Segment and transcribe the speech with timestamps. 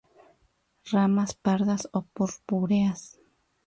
[0.91, 3.01] Ramas pardas o purpúreas.